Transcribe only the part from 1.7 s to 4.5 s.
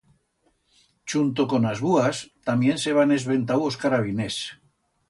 as búas tamién s'heban esventau os carabiners.